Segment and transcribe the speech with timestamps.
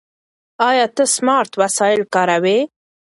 [0.69, 2.59] ایا ته سمارټ وسایل کاروې؟